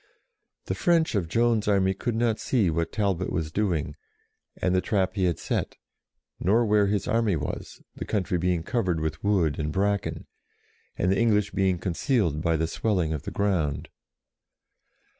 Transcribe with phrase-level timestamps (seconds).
[0.01, 3.51] 60 JOAN OF ARC The French of Joan's army could not see what Talbot was
[3.51, 3.95] doing,
[4.59, 5.77] and the trap he had set,
[6.39, 10.25] nor where his army was, the country being covered with wood and bracken,
[10.97, 13.89] and the English being concealed by the swelling of the ground.